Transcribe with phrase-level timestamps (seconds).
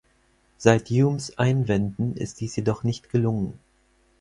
[0.57, 3.59] Seit Humes Einwänden ist dies jedoch nicht gelungen.